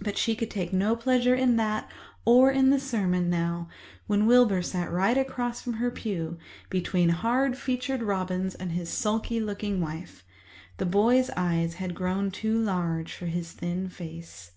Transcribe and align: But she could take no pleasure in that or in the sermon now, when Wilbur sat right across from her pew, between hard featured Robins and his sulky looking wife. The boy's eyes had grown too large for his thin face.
But 0.00 0.18
she 0.18 0.34
could 0.34 0.50
take 0.50 0.72
no 0.72 0.96
pleasure 0.96 1.36
in 1.36 1.54
that 1.58 1.88
or 2.24 2.50
in 2.50 2.70
the 2.70 2.80
sermon 2.80 3.30
now, 3.30 3.68
when 4.08 4.26
Wilbur 4.26 4.62
sat 4.62 4.90
right 4.90 5.16
across 5.16 5.62
from 5.62 5.74
her 5.74 5.92
pew, 5.92 6.38
between 6.70 7.10
hard 7.10 7.56
featured 7.56 8.02
Robins 8.02 8.56
and 8.56 8.72
his 8.72 8.88
sulky 8.88 9.38
looking 9.38 9.80
wife. 9.80 10.24
The 10.78 10.86
boy's 10.86 11.30
eyes 11.36 11.74
had 11.74 11.94
grown 11.94 12.32
too 12.32 12.60
large 12.60 13.12
for 13.12 13.26
his 13.26 13.52
thin 13.52 13.88
face. 13.88 14.50